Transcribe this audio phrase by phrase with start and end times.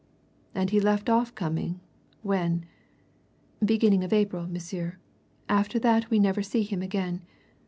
[0.55, 1.79] "And he left off coming
[2.23, 2.65] when?"
[3.63, 4.97] "Beginning of April, monsieur
[5.47, 7.21] after that we never see him again.